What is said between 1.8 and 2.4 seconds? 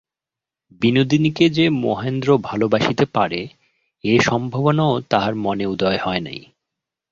Mahendra